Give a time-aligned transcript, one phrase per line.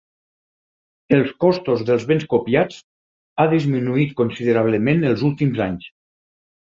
[1.17, 2.79] Els costos dels béns copiats
[3.43, 5.87] ha disminuït considerablement els últims anys.